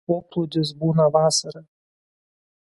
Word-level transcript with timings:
Poplūdis 0.09 0.71
būna 0.79 1.05
vasarą. 1.17 1.63